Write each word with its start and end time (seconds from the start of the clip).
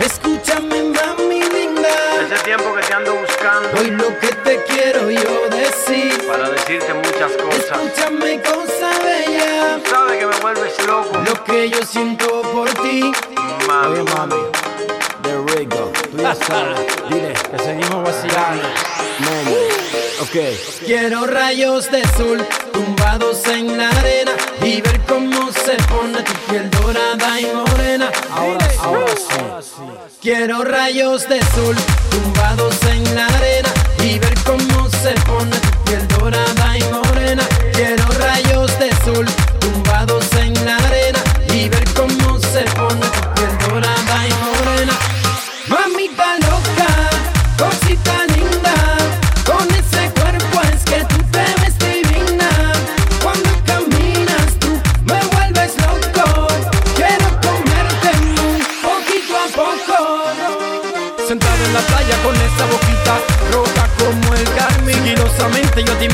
Escúchame, 0.00 0.82
mami 0.82 1.42
linda. 1.42 1.88
Ese 2.24 2.42
tiempo 2.42 2.74
que 2.74 2.82
te 2.82 2.94
ando 2.94 3.14
buscando. 3.14 3.68
Hoy 3.78 3.90
lo 3.90 4.18
que 4.18 4.28
te 4.28 4.64
quiero 4.64 5.10
yo 5.10 5.48
decir. 5.50 6.26
Para 6.26 6.48
decirte 6.48 6.94
muchas 6.94 7.32
cosas. 7.32 7.78
Escúchame, 7.84 8.40
cosa 8.40 8.90
bella. 9.04 9.78
Sabes 9.88 10.18
que 10.18 10.26
me 10.26 10.36
vuelves 10.40 10.86
loco. 10.86 11.18
Lo 11.18 11.44
que 11.44 11.68
yo 11.68 11.82
siento 11.84 12.42
por 12.52 12.70
ti. 12.82 13.12
Mami. 13.66 13.92
Oye, 13.92 14.04
mami, 14.14 14.36
de 15.22 15.66
tú 15.66 16.16
ya 16.16 16.34
sabes. 16.34 16.80
Dile 17.10 17.32
que 17.32 17.58
seguimos 17.58 18.02
vacilando. 18.02 18.68
Mami, 19.18 19.69
Quiero 20.84 21.26
rayos 21.26 21.90
de 21.90 22.02
sol 22.18 22.46
tumbados 22.74 23.46
en 23.46 23.78
la 23.78 23.88
arena 23.88 24.32
y 24.62 24.82
ver 24.82 25.00
cómo 25.08 25.50
se 25.50 25.72
pone 25.84 26.22
tu 26.22 26.32
piel 26.50 26.68
dorada 26.70 27.40
y 27.40 27.46
morena. 27.46 28.10
Ahora, 28.30 28.68
ahora 28.82 29.14
sí. 29.16 29.80
Quiero 30.20 30.62
rayos 30.62 31.26
de 31.26 31.40
sol 31.54 31.74
tumbados 32.10 32.76
en 32.82 33.14
la 33.14 33.26
arena 33.28 33.70
y 34.04 34.18
ver 34.18 34.34
cómo 34.44 34.90
se 34.90 35.12
pone 35.22 35.56
tu 35.56 35.84
piel 35.84 36.06
dorada 36.08 36.76
y 36.76 36.82
morena. 36.82 37.09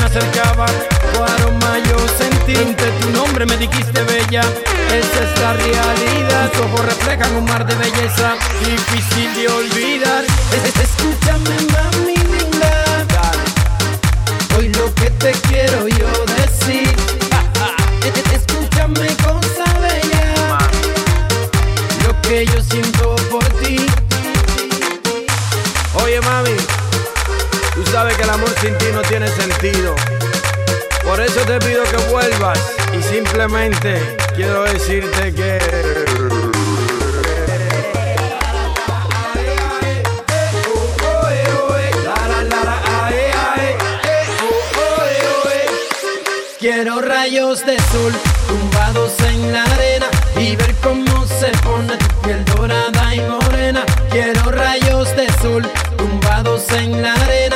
Acercaba. 0.07 0.65
Tu 1.13 1.23
aroma 1.23 1.71
yo 1.89 1.97
sentí 2.17 2.55
Entre 2.55 2.89
tu 3.01 3.09
nombre 3.11 3.45
me 3.45 3.57
dijiste 3.57 4.01
bella. 4.03 4.41
Esa 5.01 5.19
es 5.27 5.33
la 5.41 5.53
realidad. 5.53 6.49
Tus 6.51 6.61
ojos 6.67 6.85
reflejan 6.85 7.35
un 7.35 7.45
mar 7.45 7.65
de 7.65 7.75
belleza. 7.75 8.27
Difícil 8.65 9.29
de 9.35 9.47
olvidar. 9.59 10.23
Es- 10.55 10.65
es- 10.69 10.77
Escúchame 10.87 11.55
mami 11.73 11.86
Eso 31.37 31.45
te 31.45 31.59
pido 31.67 31.83
que 31.83 31.97
vuelvas 32.09 32.59
y 32.97 33.03
simplemente 33.03 34.17
quiero 34.35 34.63
decirte 34.63 35.31
que... 35.35 35.59
Quiero 46.57 47.01
rayos 47.01 47.63
de 47.67 47.77
sol 47.91 48.13
tumbados 48.47 49.13
en 49.29 49.53
la 49.53 49.63
arena 49.63 50.07
y 50.39 50.55
ver 50.55 50.73
cómo 50.81 51.27
se 51.27 51.49
pone 51.59 51.97
tu 51.97 52.21
piel 52.21 52.43
dorada 52.45 53.13
y 53.13 53.21
morena. 53.21 53.85
Quiero 54.09 54.41
rayos 54.49 55.15
de 55.15 55.31
sol 55.39 55.69
tumbados 55.97 56.67
en 56.71 57.03
la 57.03 57.13
arena 57.13 57.46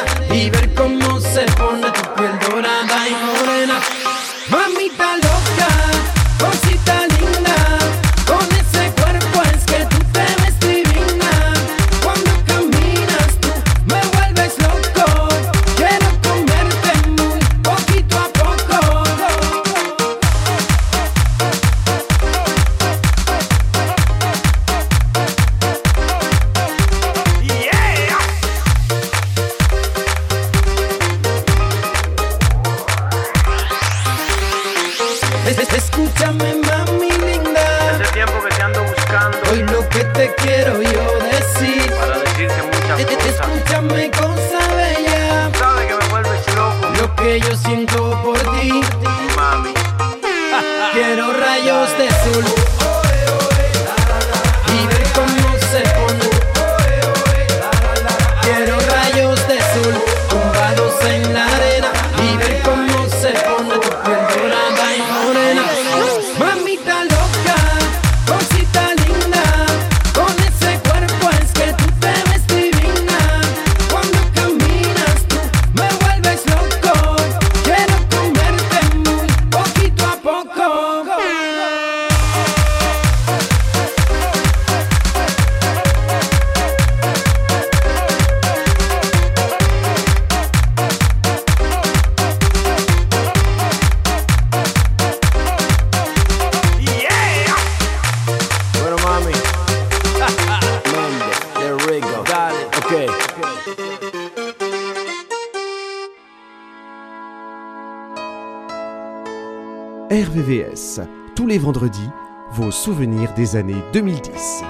Tous 111.36 111.46
les 111.46 111.58
vendredis, 111.58 112.10
vos 112.52 112.72
souvenirs 112.72 113.34
des 113.36 113.58
années 113.58 113.84
2010. 113.92 114.64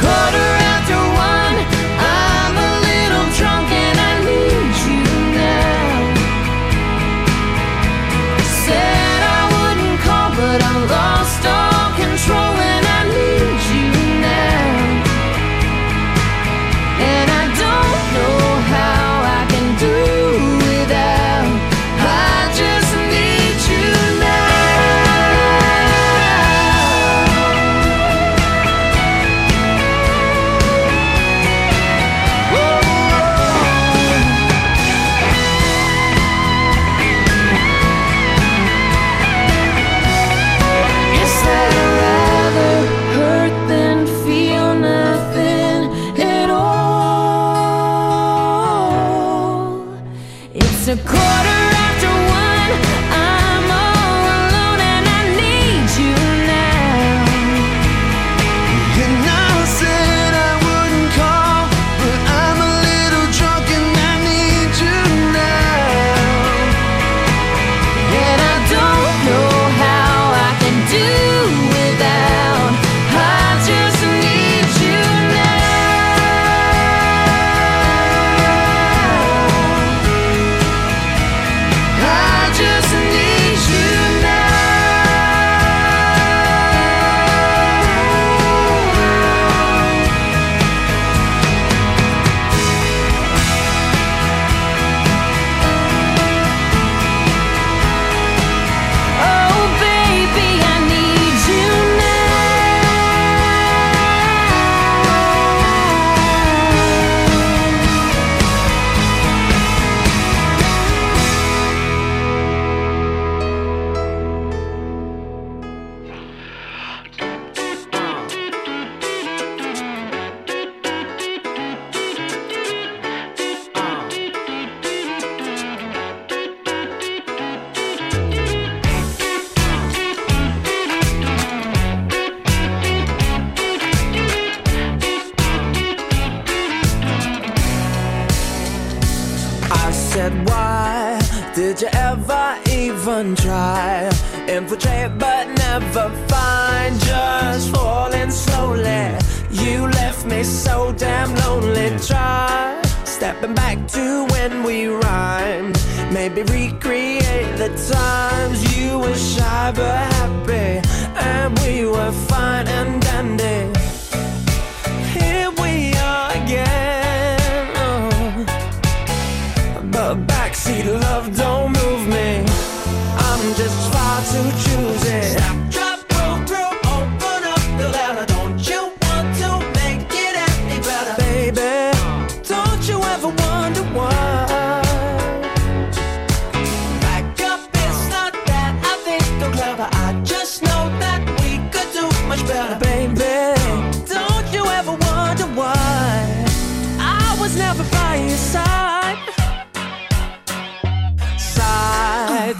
quarter 0.00 0.47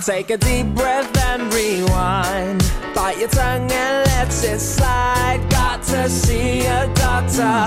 Take 0.05 0.31
a 0.31 0.37
deep 0.37 0.67
breath 0.75 1.17
and 1.27 1.53
rewind. 1.53 2.61
Bite 2.95 3.19
your 3.19 3.29
tongue 3.29 3.71
and 3.71 4.07
let 4.07 4.29
it 4.45 4.61
slide. 4.61 5.45
Got 5.51 5.83
to 5.85 6.09
see 6.09 6.65
a 6.67 6.87
doctor. 6.95 7.67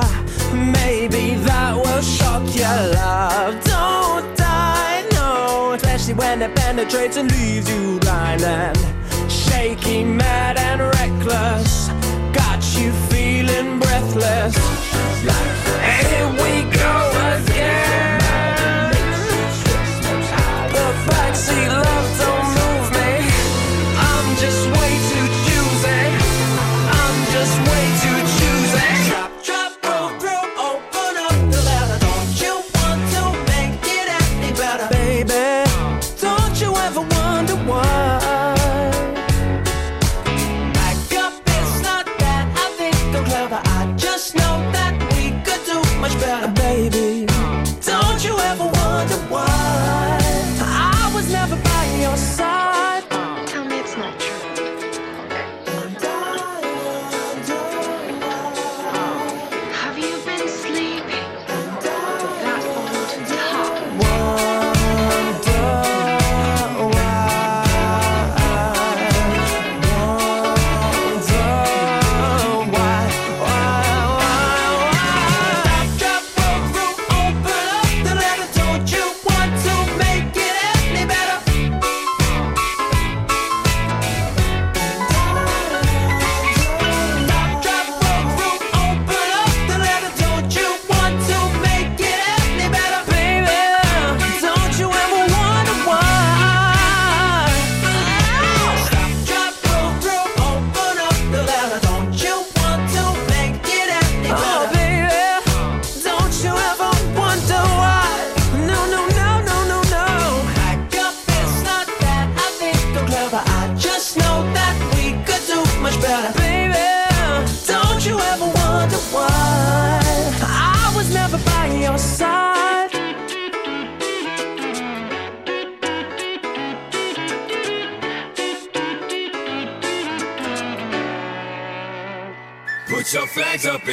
Maybe 0.56 1.36
that 1.36 1.76
will 1.76 2.02
shock 2.02 2.44
your 2.56 2.94
love. 2.96 3.62
Don't 3.64 4.38
die, 4.38 5.04
no. 5.12 5.74
Especially 5.74 6.14
when 6.14 6.42
it 6.42 6.56
penetrates 6.56 7.18
and 7.18 7.30
leaves 7.32 7.70
you 7.70 8.00
blind 8.00 8.44
and 8.44 8.78
shaky, 9.32 10.04
mad 10.04 10.58
and 10.58 10.82
reckless. 10.82 11.90
Got 12.34 12.64
you 12.76 12.92
feeling 13.12 13.78
breathless. 13.80 14.56
Like, 15.26 15.58
hey, 15.82 16.24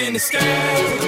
in 0.09 0.15
the 0.15 0.19
sky. 0.19 1.08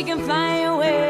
she 0.00 0.06
can 0.06 0.18
fly 0.24 0.60
away. 0.60 1.09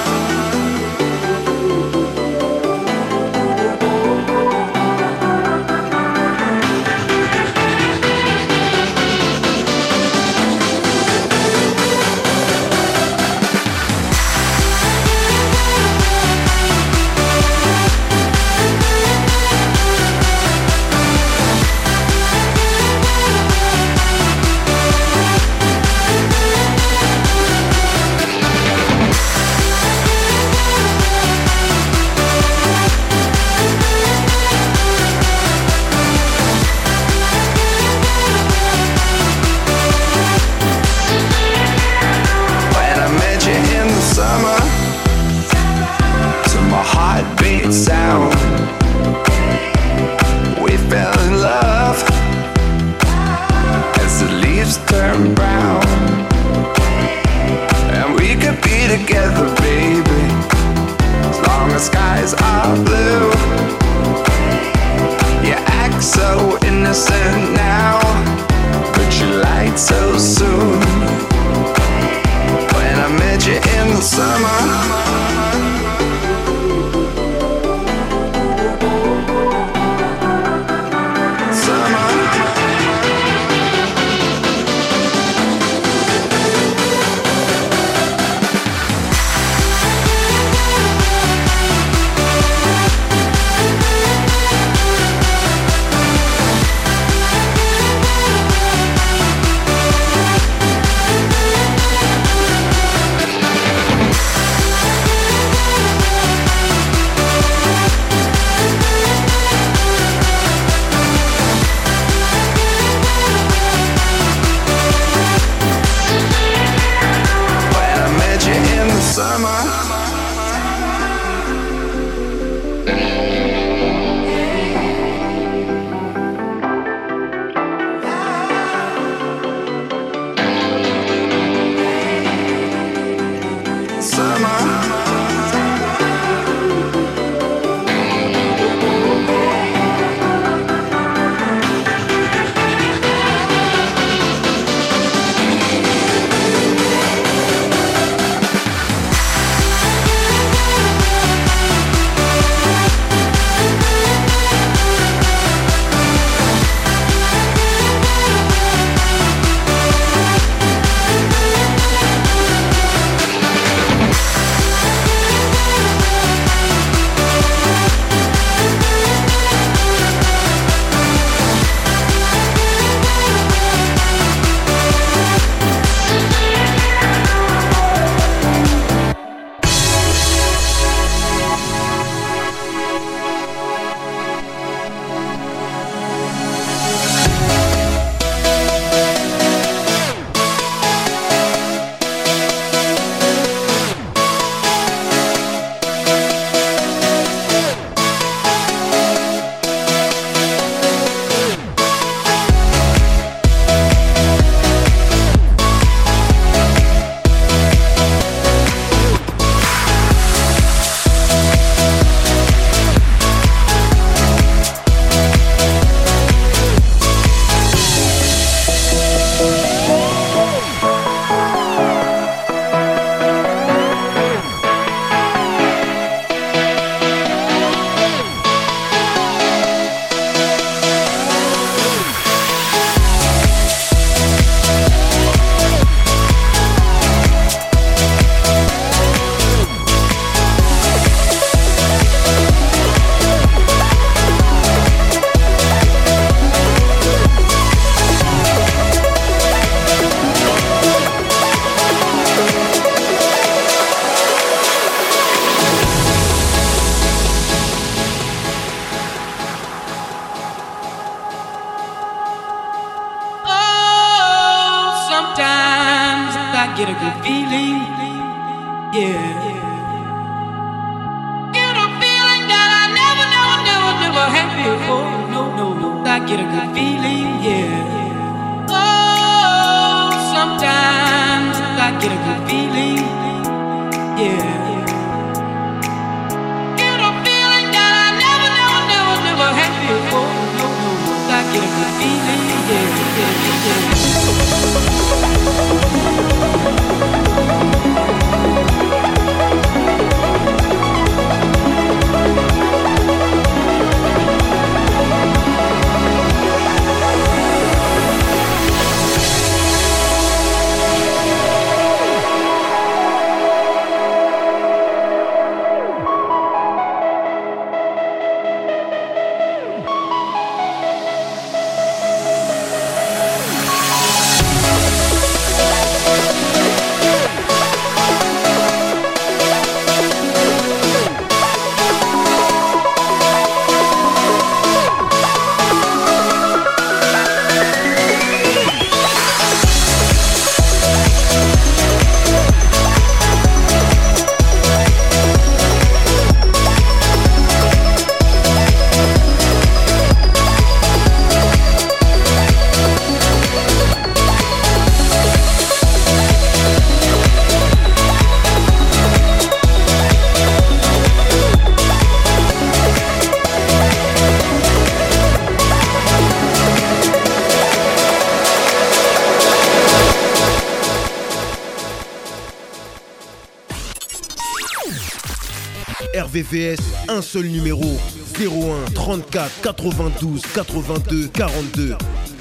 Un 377.07 377.21
seul 377.21 377.45
numéro 377.45 377.99
01 378.39 378.91
34 378.95 379.61
92 379.61 380.41
82 380.55 381.27
42. 381.27 381.95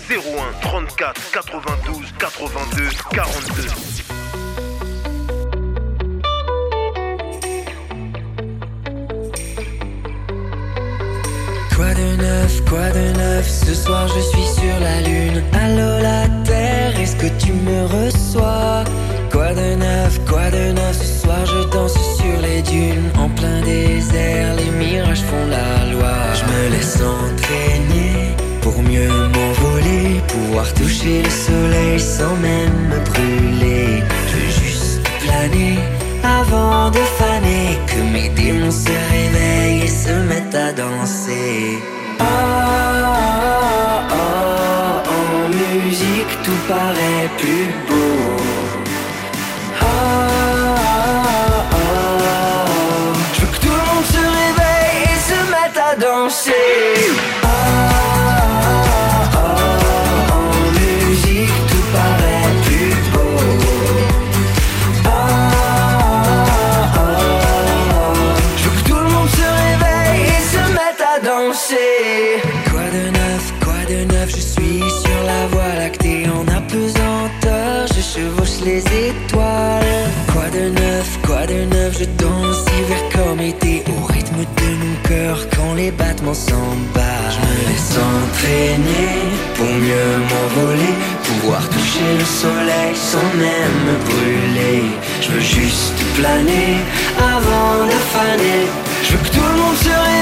01 0.09 0.17
34 0.63 1.21
92 1.33 2.07
82 2.19 2.83
42. 3.13 3.67
Quoi 11.77 11.95
de 11.95 12.17
neuf, 12.17 12.65
quoi 12.65 12.91
de 12.91 13.19
neuf, 13.19 13.49
ce 13.49 13.75
soir 13.75 14.09
je 14.09 14.21
suis 14.21 14.61
sur 14.61 14.81
la 14.81 15.03
lune. 15.03 15.43
Allô 15.53 16.03
la 16.03 16.27
terre, 16.45 16.99
est-ce 16.99 17.17
que 17.17 17.29
tu 17.39 17.53
me 17.53 17.85
reçois 17.85 18.85
Quoi 19.31 19.53
de 19.53 19.75
neuf, 19.75 20.19
quoi 20.27 20.51
de 20.51 20.73
neuf, 20.73 21.20
je 21.45 21.69
danse 21.69 21.99
sur 22.17 22.41
les 22.43 22.63
dunes 22.63 23.11
en 23.19 23.29
plein 23.29 23.61
désert, 23.63 24.55
les 24.57 24.71
mirages 24.85 25.23
font 25.23 25.47
la 25.49 25.93
loi. 25.93 26.15
Je 26.35 26.45
me 26.53 26.71
laisse 26.71 26.97
entraîner 26.97 28.35
pour 28.61 28.83
mieux 28.83 29.09
m'envoler, 29.09 30.21
pouvoir 30.29 30.73
toucher 30.75 31.23
le 31.23 31.31
soleil 31.31 32.01
sans 32.01 32.37
même 32.37 32.89
me 32.91 32.99
brûler. 33.05 33.20
soleil 92.41 92.95
sans 92.95 93.31
même 93.47 93.77
me 93.87 93.97
brûler. 94.09 94.85
Je 95.21 95.29
veux 95.33 95.47
juste 95.59 95.99
planer 96.17 96.79
avant 97.19 97.85
de 97.93 97.99
faner. 98.17 98.63
Je 99.05 99.13
veux 99.13 99.23
que 99.25 99.33
tout 99.37 99.47
le 99.51 99.57
monde 99.61 99.77
se 99.77 99.89
réveille. 99.89 100.20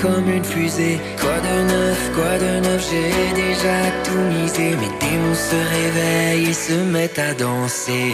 comme 0.00 0.28
une 0.30 0.44
fusée. 0.44 1.00
Quoi 1.20 1.38
de 1.40 1.62
neuf, 1.72 2.10
quoi 2.14 2.38
de 2.38 2.60
neuf, 2.60 2.88
j'ai 2.90 3.34
déjà 3.34 3.78
tout 4.04 4.24
misé. 4.34 4.76
Mes 4.76 4.92
démons 5.00 5.34
se 5.34 5.56
réveillent 5.74 6.50
et 6.50 6.52
se 6.52 6.74
mettent 6.74 7.18
à 7.18 7.34
danser. 7.34 8.12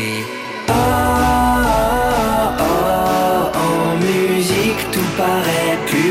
Oh, 0.68 0.72
oh, 0.72 2.54
oh, 2.60 3.58
en 3.58 3.96
musique, 3.98 4.90
tout 4.90 5.10
paraît 5.18 5.78
plus. 5.86 6.03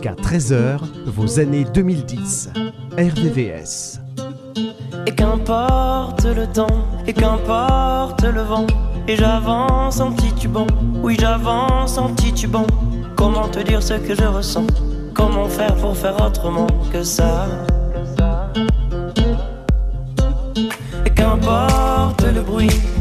Jusqu'à 0.00 0.14
13h, 0.14 0.78
vos 1.06 1.40
années 1.40 1.66
2010. 1.74 2.50
RVVS. 2.96 4.00
Et 5.06 5.14
qu'importe 5.14 6.24
le 6.24 6.46
temps, 6.46 6.86
et 7.06 7.12
qu'importe 7.12 8.22
le 8.22 8.40
vent, 8.40 8.66
et 9.06 9.16
j'avance 9.16 10.00
en 10.00 10.12
titubant, 10.12 10.66
oui 11.02 11.16
j'avance 11.20 11.98
en 11.98 12.14
titubant. 12.14 12.66
Comment 13.14 13.48
te 13.48 13.58
dire 13.60 13.82
ce 13.82 13.94
que 13.94 14.14
je 14.14 14.24
ressens? 14.24 14.66
Comment 15.12 15.48
faire 15.48 15.74
pour 15.74 15.94
faire 15.94 16.18
autrement 16.24 16.68
que 16.90 17.02
ça? 17.02 17.46
Et 21.04 21.10
qu'importe 21.10 21.89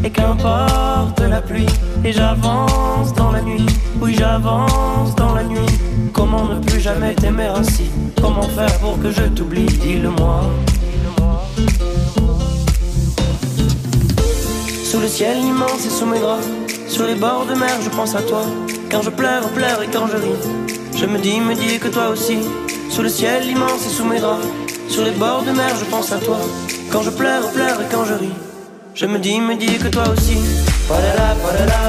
et 0.04 0.10
qu'importe 0.10 1.20
la 1.20 1.42
pluie, 1.42 1.66
et 2.06 2.14
j'avance 2.14 3.14
dans 3.16 3.32
la 3.32 3.42
nuit, 3.42 3.66
oui 4.02 4.16
j'avance 4.18 5.16
dans 5.16 5.34
la 5.34 5.44
nuit. 5.44 5.60
Comment 6.14 6.46
ne 6.46 6.60
plus 6.60 6.80
jamais 6.80 7.14
t'aimer 7.16 7.48
ainsi? 7.48 7.90
Comment 8.22 8.44
faire 8.44 8.78
pour 8.80 9.02
que 9.02 9.12
je 9.12 9.24
t'oublie? 9.24 9.66
Dis-le-moi. 9.66 10.42
Sous 14.84 15.00
le 15.00 15.08
ciel 15.08 15.38
immense 15.40 15.86
et 15.86 15.90
sous 15.90 16.06
mes 16.06 16.20
draps, 16.20 16.48
sur 16.88 17.06
les 17.06 17.16
bords 17.16 17.46
de 17.46 17.54
mer, 17.54 17.78
je 17.84 17.90
pense 17.90 18.16
à 18.16 18.22
toi. 18.22 18.42
Quand 18.92 19.02
je 19.02 19.10
pleure, 19.10 19.48
pleure 19.50 19.82
et 19.84 19.88
quand 19.88 20.08
je 20.08 20.18
ris, 20.18 20.40
je 20.98 21.06
me 21.06 21.20
dis, 21.20 21.40
me 21.40 21.54
dis 21.54 21.80
que 21.80 21.88
toi 21.88 22.10
aussi. 22.10 22.40
Sous 22.90 23.04
le 23.04 23.10
ciel 23.10 23.46
immense 23.46 23.86
et 23.86 23.90
sous 23.90 24.06
mes 24.06 24.20
draps, 24.20 24.48
sur 24.88 25.04
les 25.04 25.12
bords 25.12 25.44
de 25.44 25.52
mer, 25.52 25.76
je 25.80 25.86
pense 25.86 26.12
à 26.12 26.18
toi. 26.18 26.38
Quand 26.92 27.04
je 27.04 27.12
pleure, 27.12 27.52
pleure 27.52 27.80
et 27.82 27.86
quand 27.94 28.04
je 28.04 28.16
ris, 28.16 28.34
je 28.96 29.06
me 29.06 29.20
dis, 29.20 29.40
me 29.40 29.56
dis 29.56 29.78
que 29.78 29.88
toi 29.90 30.04
aussi. 30.10 30.38
Padada, 30.88 31.36
padada, 31.44 31.80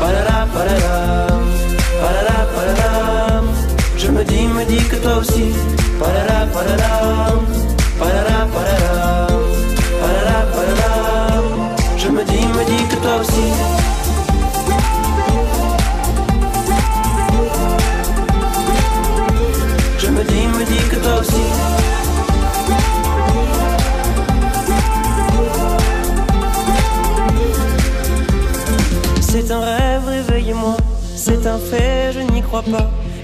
padada, 0.00 0.46
padada, 0.54 1.28
padada, 2.02 2.36
padada. 2.54 3.42
Je 3.96 4.08
me 4.10 4.24
dis, 4.24 4.46
me 4.46 4.64
dis 4.64 4.84
que 4.90 4.96
toi 4.96 5.16
aussi. 5.18 5.46
Padada, 6.00 6.46
padada, 6.54 6.90
padada, 7.98 8.36
padada, 8.54 8.89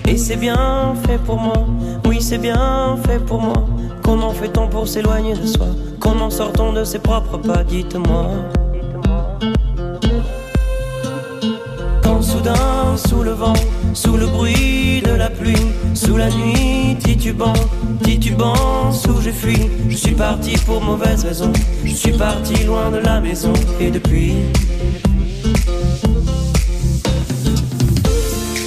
Et 0.09 0.17
c'est 0.17 0.37
bien 0.37 0.95
fait 1.07 1.19
pour 1.19 1.39
moi. 1.39 1.67
Oui, 2.07 2.19
c'est 2.21 2.39
bien 2.39 2.97
fait 3.07 3.19
pour 3.19 3.41
moi. 3.41 3.67
Comment 4.03 4.31
fait-on 4.31 4.69
pour 4.69 4.87
s'éloigner 4.87 5.35
de 5.35 5.47
soi 5.47 5.67
Comment 5.99 6.31
sort-on 6.31 6.73
de 6.73 6.85
ses 6.85 7.01
propres 7.01 7.39
pas 7.39 7.65
Dites-moi. 7.65 8.27
Quand 12.03 12.23
soudain, 12.23 12.97
sous 12.97 13.23
le 13.23 13.33
vent, 13.33 13.55
sous 13.95 14.17
le 14.17 14.27
bruit 14.27 15.03
de 15.05 15.13
la 15.13 15.29
pluie, 15.29 15.67
sous 15.95 16.17
la 16.17 16.31
nuit 16.31 16.97
titubant, 17.01 17.53
titubant, 18.03 18.93
sous 18.93 19.21
je 19.21 19.31
fuis, 19.31 19.69
je 19.89 19.97
suis 19.97 20.15
parti 20.15 20.57
pour 20.65 20.81
mauvaise 20.81 21.25
raison, 21.25 21.53
je 21.85 21.95
suis 21.95 22.13
parti 22.13 22.65
loin 22.65 22.91
de 22.91 22.99
la 22.99 23.21
maison, 23.21 23.53
et 23.81 23.91
depuis. 23.91 24.35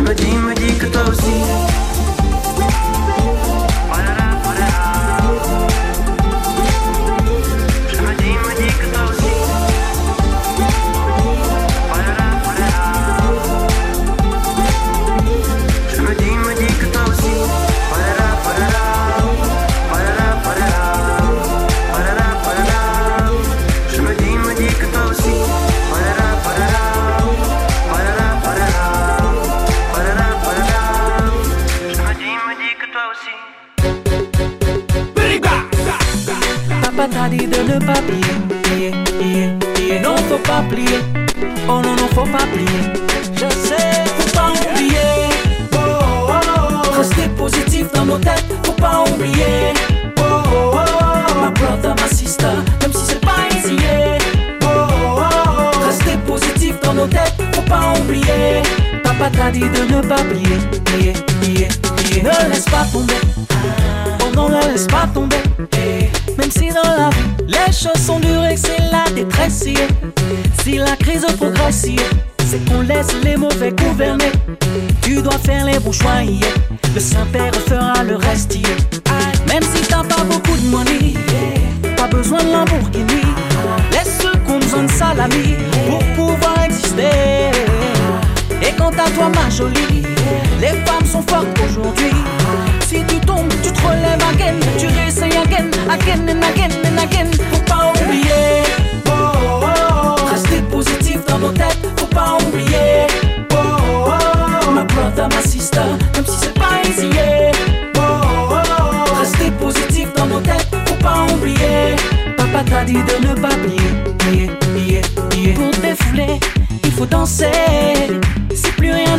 Je 0.00 0.04
me 0.06 0.14
dis, 0.14 0.32
me 0.32 0.54
dis 0.54 0.78
que 0.78 0.86
toi 0.86 1.02
aussi 1.10 1.69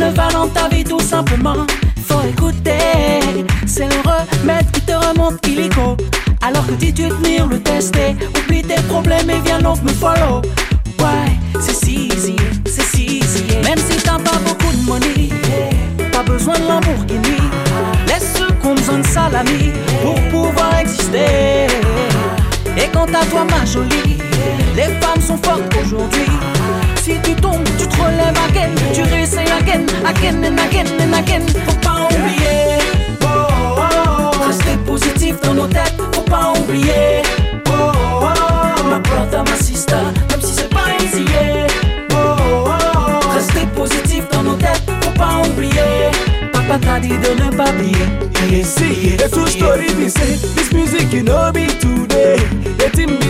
Ne 0.02 0.10
va 0.16 0.28
dans 0.32 0.48
ta 0.48 0.68
vie, 0.68 0.82
tout 0.82 0.98
simplement, 0.98 1.64
faut 2.04 2.22
écouter. 2.28 3.20
C'est 3.66 3.86
le 3.86 4.00
remède 4.00 4.68
qui 4.72 4.80
te 4.80 4.90
remonte 4.90 5.46
illico. 5.46 5.96
Alors 6.40 6.66
que 6.66 6.72
dis-tu 6.72 7.08
tenir 7.08 7.46
le 7.46 7.60
tester, 7.60 8.16
oublie 8.36 8.64
tes 8.64 8.82
problèmes 8.88 9.30
et 9.30 9.38
viens 9.44 9.60
donc 9.60 9.80
me 9.84 9.90
follow. 9.90 10.42
Ouais, 10.98 11.38
c'est 11.60 11.84
si 11.84 12.08
easy, 12.08 12.34
c'est 12.66 12.82
si 12.82 13.20
easy. 13.20 13.44
Même 13.62 13.78
si 13.78 13.96
t'as 13.98 14.18
pas 14.18 14.38
beaucoup 14.44 14.72
de 14.72 14.82
money, 14.84 15.28
pas 16.10 16.24
besoin 16.24 16.58
de 16.58 16.66
Lamborghini. 16.66 17.38
Laisse 18.08 18.34
ceux 18.36 18.52
qui 18.60 18.66
ont 18.66 18.74
besoin 18.74 18.98
de 18.98 19.06
salami 19.06 19.70
pour 20.02 20.20
pouvoir 20.32 20.80
exister. 20.80 21.68
Et 22.76 22.88
quant 22.92 23.04
à 23.04 23.24
toi, 23.26 23.44
ma 23.48 23.64
jolie, 23.64 24.18
les 24.74 24.92
femmes 25.00 25.22
sont 25.24 25.38
fortes 25.44 25.72
aujourd'hui. 25.80 26.26
Si 27.02 27.18
tu 27.24 27.34
tombes, 27.34 27.64
tu 27.78 27.86
te 27.88 27.96
relèves 28.00 28.38
again, 28.48 28.70
tu 28.94 29.02
réessayes 29.02 29.50
again, 29.60 29.86
again 30.06 30.44
and 30.44 30.58
again 30.60 30.86
and 31.00 31.14
again. 31.14 31.42
Faut 31.66 31.74
pas 31.82 32.06
oublier. 32.06 32.78
Oh, 33.22 33.26
oh, 33.26 34.30
oh. 34.40 34.46
Rester 34.46 34.76
positif 34.86 35.40
dans 35.40 35.54
nos 35.54 35.66
têtes, 35.66 35.94
faut 36.14 36.22
pas 36.22 36.52
oublier. 36.56 37.22
Oh, 37.66 37.72
oh, 37.72 38.24
oh. 38.24 38.84
Ma 38.88 38.98
brother, 39.00 39.42
ma 39.44 39.56
sister, 39.56 39.96
même 40.30 40.40
si 40.40 40.54
c'est 40.54 40.68
pas 40.70 40.86
easy. 41.02 41.24
yeah. 41.24 41.66
Oh, 42.12 42.36
oh, 42.38 42.70
oh. 42.70 43.34
Rester 43.34 43.66
positif 43.74 44.28
dans 44.30 44.44
nos 44.44 44.54
têtes, 44.54 44.82
faut 45.02 45.18
pas 45.18 45.42
oublier. 45.48 46.10
Papa 46.52 46.78
t'a 46.78 47.00
dit 47.00 47.08
de 47.08 47.44
ne 47.44 47.50
pas 47.56 47.70
oublier. 47.70 48.62
See, 48.64 49.16
the 49.16 49.28
true 49.30 49.46
story 49.48 49.88
say 50.08 50.36
this 50.54 50.72
music 50.72 51.12
you 51.12 51.22
know 51.22 51.50
be 51.52 51.66
today. 51.80 52.36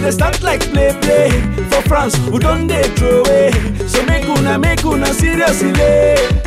The 0.02 0.10
thing 0.10 0.12
start 0.12 0.42
like 0.42 0.60
play 0.72 0.92
play. 1.00 1.30
For 1.70 1.82
France, 1.88 2.14
don't 2.40 2.66
they 2.66 2.82
throw 2.98 3.22
away? 3.22 3.52
So 3.86 4.04
make 4.06 4.24
una 4.26 4.58
make 4.58 4.84
una 4.84 5.06
seriously. 5.06 5.72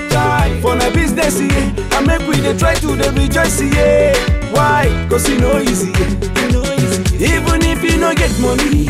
Try 0.09 0.59
for 0.61 0.75
the 0.75 0.91
business 0.93 1.39
yeah. 1.39 1.97
and 1.97 2.05
make 2.07 2.21
we 2.27 2.35
dey 2.41 2.57
try 2.57 2.75
to 2.75 2.95
dey 2.97 3.09
rejoice 3.11 3.61
yeah. 3.61 4.13
Why? 4.51 4.87
Cause 5.09 5.29
you 5.29 5.39
know 5.39 5.59
easy. 5.59 5.87
You 6.41 6.51
know 6.51 6.63
easy. 6.73 7.25
Even 7.31 7.61
if 7.63 7.81
you 7.83 7.97
no 7.97 8.13
get 8.13 8.31
money, 8.39 8.85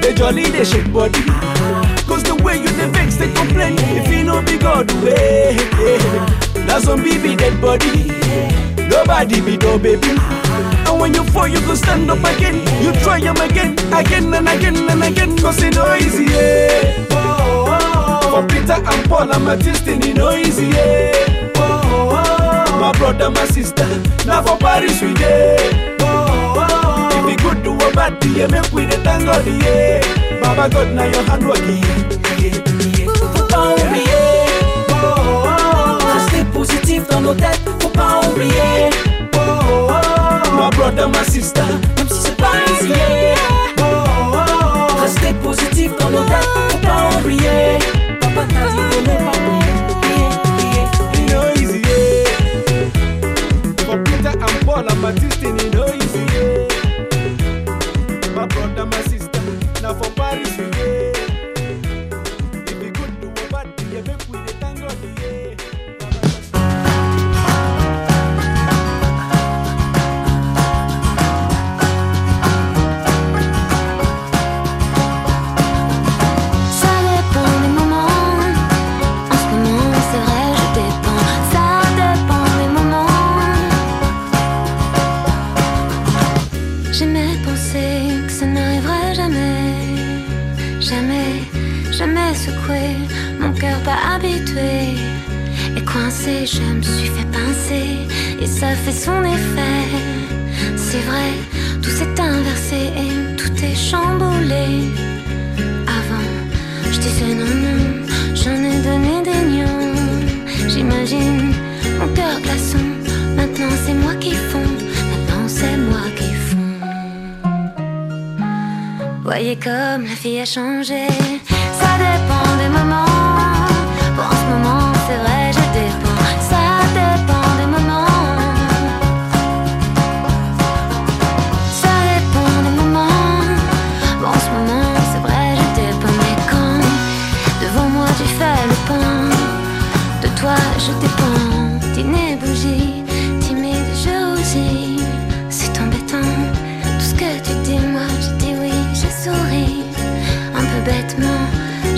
the 0.00 0.12
jolly 0.14 0.44
they 0.50 0.64
shake 0.64 0.92
body. 0.92 1.20
Ah. 1.28 2.04
Cause 2.06 2.22
the 2.24 2.34
way 2.36 2.58
you 2.58 2.68
dey 2.68 2.90
vex 2.90 3.16
they 3.16 3.32
complain 3.32 3.74
if 3.96 4.08
you 4.12 4.22
no 4.24 4.42
be 4.42 4.58
God 4.58 4.90
way. 5.02 5.56
Now 6.66 6.78
some 6.78 7.02
baby 7.02 7.36
dead 7.36 7.58
body. 7.60 8.12
Nobody 8.88 9.40
be 9.40 9.56
no 9.58 9.78
baby. 9.78 10.08
And 10.88 11.00
when 11.00 11.14
you 11.14 11.24
fall, 11.24 11.46
you 11.48 11.60
go 11.60 11.74
stand 11.74 12.10
up 12.10 12.18
again. 12.20 12.56
You 12.82 12.92
try 13.02 13.20
them 13.20 13.36
again, 13.36 13.72
again 13.92 14.32
and 14.34 14.48
again 14.48 14.76
and 14.90 15.02
again. 15.02 15.36
Cause 15.38 15.62
it 15.62 15.74
no 15.74 15.94
easy, 15.94 16.24
yeah. 16.24 17.06
Oh, 17.10 17.66
oh, 17.68 18.20
oh. 18.22 18.30
For 18.40 18.46
Peter 18.48 18.72
and 18.74 19.08
Paul 19.08 19.30
and 19.32 19.44
Matthew, 19.44 19.72
it 19.74 20.16
no 20.16 20.32
easy, 20.34 20.66
yeah. 20.66 21.52
Oh, 21.56 21.80
oh, 21.84 22.24
oh. 22.70 22.80
My 22.80 22.92
brother, 22.92 23.30
my 23.30 23.44
sister, 23.46 23.86
now 24.26 24.42
for 24.42 24.56
Paris 24.56 25.00
we 25.02 25.12
oh. 26.00 27.10
If 27.12 27.24
we 27.26 27.36
good 27.36 27.62
do 27.62 27.74
a 27.74 27.92
bad 27.92 28.22
yeah, 28.24 28.46
make 28.46 28.70
we 28.72 28.86
dey 28.86 28.96
thank 29.02 29.24
God, 29.24 29.44
yeah. 29.46 30.40
Baba 30.40 30.68
God, 30.72 30.94
now 30.94 31.04
your 31.04 31.22
hand 31.24 31.46
working, 31.46 31.82
yeah. 32.40 32.54
Faut 33.34 33.46
pas 33.48 33.74
oublier. 33.74 34.46
Oh. 34.90 35.98
Rester 36.14 36.44
positif 36.52 37.08
dans 37.08 37.20
nos 37.20 37.34
têtes, 37.34 37.60
Oh, 38.00 38.34
oh, 39.34 39.88
oh. 39.90 40.56
My 40.56 40.70
brother, 40.70 41.08
my 41.08 41.22
sister, 41.24 41.64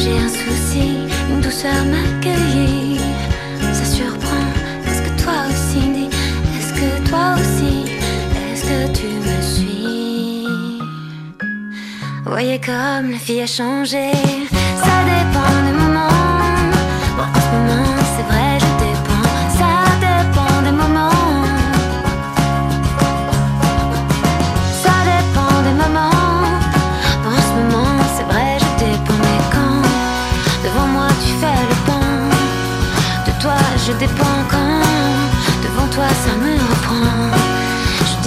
j'ai 0.02 0.16
un 0.18 0.28
souci, 0.28 0.88
une 1.30 1.40
douceur 1.40 1.80
m'accueillir. 1.92 3.00
Ça 3.72 3.84
surprend, 3.84 4.46
est-ce 4.86 5.02
que 5.02 5.22
toi 5.22 5.38
aussi 5.50 6.08
est-ce 6.58 6.72
que 6.72 7.08
toi 7.08 7.34
aussi, 7.38 7.74
est-ce 8.52 8.64
que 8.70 8.80
tu 8.98 9.08
me 9.26 9.36
suis? 9.42 10.46
Voyez 12.24 12.58
comme 12.60 13.10
la 13.10 13.18
fille 13.18 13.42
a 13.42 13.46
changé. 13.46 14.12
Ça 14.84 14.96
dépend 15.10 15.56
des 15.66 15.69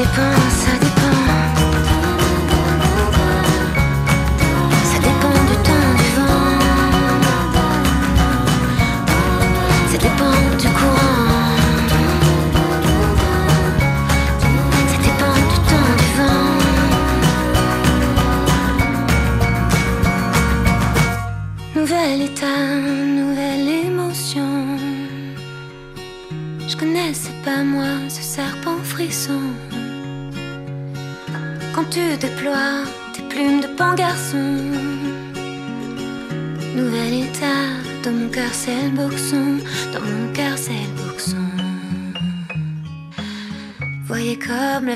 music 0.03 0.19
on 0.19 0.52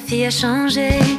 fille 0.07 0.25
a 0.25 0.31
changé. 0.31 1.16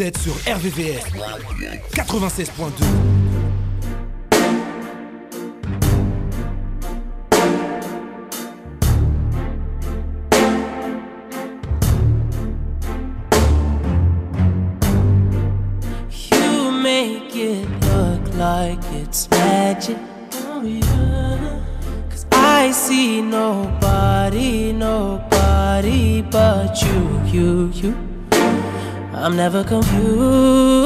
Sur 0.00 0.32
RVVS 0.46 1.04
96.2. 1.94 3.59
I'm 29.30 29.36
never 29.36 29.62
confused. 29.62 30.79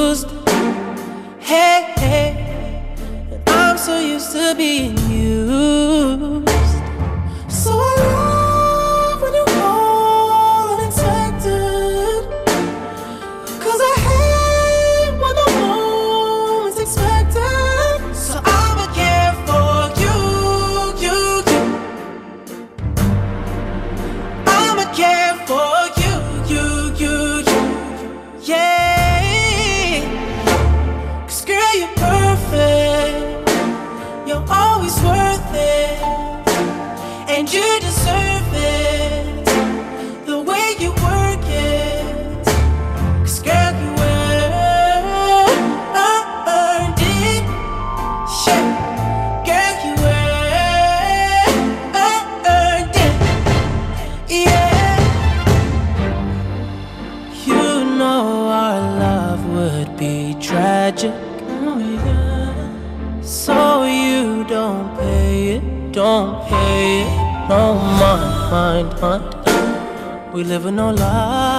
We 70.35 70.43
live 70.43 70.65
in 70.65 70.75
no 70.75 70.89
life. 70.89 71.54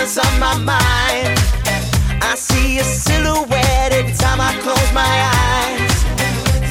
What's 0.00 0.16
on 0.16 0.40
my 0.40 0.56
mind. 0.56 1.38
I 2.22 2.34
see 2.34 2.78
a 2.78 2.84
silhouette 2.84 3.92
every 3.92 4.14
time 4.14 4.40
I 4.40 4.52
close 4.64 4.90
my 4.94 5.14
eyes. 5.44 5.94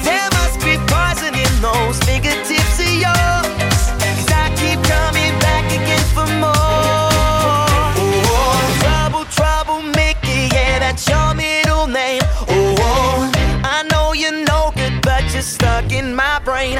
There 0.04 0.30
must 0.38 0.58
be 0.66 0.78
poison 0.90 1.36
in 1.36 1.54
those 1.62 1.98
fingertips 2.08 2.80
of 2.86 2.94
yours. 3.06 3.82
'Cause 4.02 4.32
I 4.44 4.46
keep 4.62 4.80
coming 4.96 5.34
back 5.46 5.66
again 5.78 6.06
for 6.16 6.28
more. 6.44 7.84
Oh, 8.02 8.58
trouble, 8.82 9.26
trouble, 9.38 9.82
Mickey, 10.00 10.50
yeah, 10.56 10.80
that's 10.80 11.08
your 11.08 11.30
middle 11.36 11.86
name. 11.86 12.24
Oh, 12.48 13.30
I 13.64 13.84
know 13.92 14.14
you're 14.14 14.42
no 14.54 14.74
good, 14.76 14.96
but 15.04 15.24
you're 15.34 15.50
stuck 15.56 15.92
in 15.92 16.16
my 16.16 16.40
brain. 16.44 16.80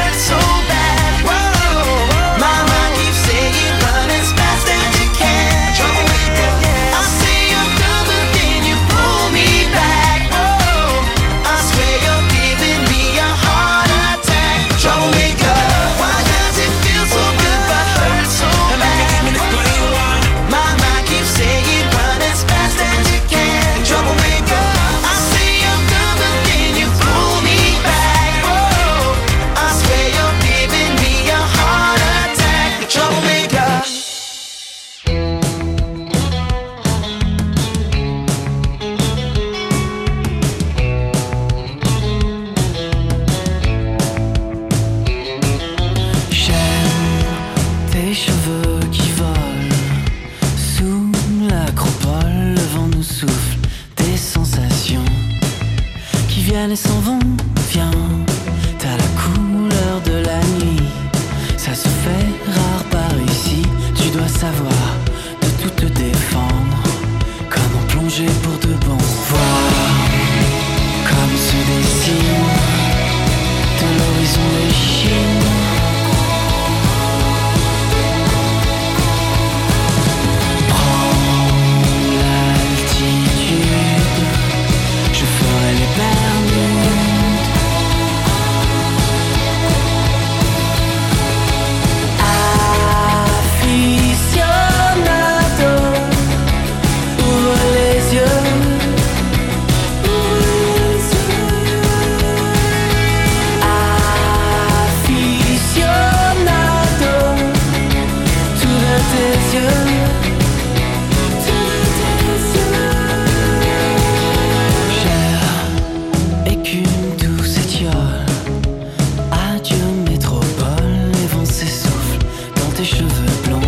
tes 122.81 122.87
cheveux 122.87 123.37
blonds. 123.45 123.59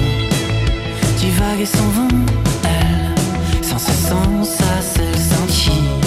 Divague 1.18 1.62
et 1.62 1.66
s'en 1.66 1.88
vont 1.98 2.26
Elle, 2.64 3.64
sans 3.64 3.78
ses 3.78 4.00
sens 4.10 4.50
à 4.62 4.82
celle 4.82 5.18
scintille 5.18 6.00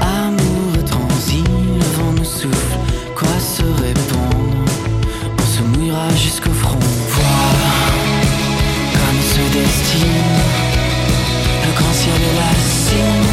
Amour 0.00 0.84
transi 0.84 1.42
Le 1.80 1.86
vent 1.96 2.12
nous 2.16 2.24
souffle. 2.24 2.76
Quoi 3.16 3.36
se 3.40 3.62
répondre 3.82 4.64
On 5.38 5.46
se 5.54 5.62
mouillera 5.62 6.08
jusqu'au 6.10 6.52
front. 6.52 6.78
Voir 7.08 7.56
comme 8.92 9.20
se 9.32 9.42
destine 9.58 10.36
le 11.64 11.72
grand 11.78 11.92
ciel 11.92 12.20
et 12.30 12.36
la 12.40 12.52
cime 12.82 13.25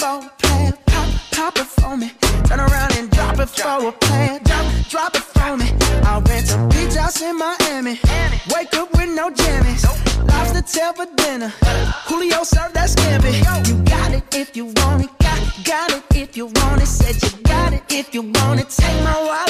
for 0.00 0.24
a 0.24 0.30
plan. 0.38 0.72
Pop, 0.86 1.08
pop 1.30 1.56
it 1.58 1.66
for 1.66 1.96
me. 1.96 2.10
Turn 2.48 2.58
around 2.58 2.92
and 2.96 3.10
drop 3.10 3.38
it 3.38 3.50
for 3.50 3.88
a 3.88 3.92
plan. 3.92 4.40
Drop, 4.44 4.66
drop 4.88 5.14
it 5.14 5.22
for 5.22 5.56
me. 5.58 5.68
I 6.10 6.22
went 6.26 6.46
to 6.48 6.56
beach 6.72 6.96
house 6.96 7.20
in 7.20 7.36
Miami. 7.36 8.00
Wake 8.54 8.72
up 8.74 8.90
with 8.96 9.10
no 9.10 9.28
jammies. 9.30 9.84
Lobster 10.26 10.62
tail 10.62 10.92
for 10.94 11.06
dinner. 11.16 11.52
Julio 12.08 12.42
served 12.44 12.74
that 12.74 12.88
scampi. 12.88 13.32
You 13.68 13.76
got 13.84 14.12
it 14.12 14.24
if 14.34 14.56
you 14.56 14.66
want 14.78 15.04
it. 15.04 15.10
Got, 15.20 15.40
got 15.64 15.92
it 15.92 16.04
if 16.16 16.36
you 16.36 16.46
want 16.46 16.80
it. 16.82 16.86
Said 16.86 17.16
you 17.22 17.42
got 17.42 17.74
it 17.74 17.82
if 17.90 18.14
you 18.14 18.22
want 18.22 18.60
it. 18.60 18.70
Take 18.70 19.04
my 19.04 19.16
wallet 19.28 19.49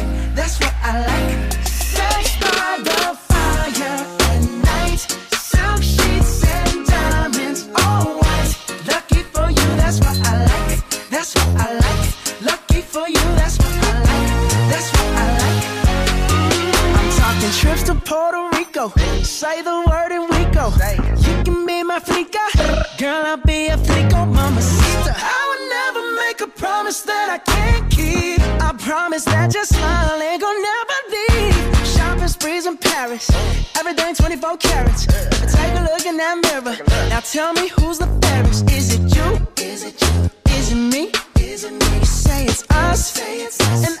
Tell 37.31 37.53
me 37.53 37.69
who's 37.69 37.97
the 37.97 38.07
fairest? 38.23 38.69
Is 38.71 38.93
it 38.93 39.15
you? 39.15 39.47
Is 39.63 39.85
it 39.85 40.01
you? 40.01 40.29
Is 40.53 40.73
it 40.73 40.75
me? 40.75 41.13
Is 41.39 41.63
it 41.63 41.71
me? 41.71 41.99
You 41.99 42.03
say 42.03 42.43
it's 42.43 42.69
us. 42.69 43.11
Say 43.13 43.43
it's 43.43 43.57
us. 43.61 43.87
And 43.87 44.00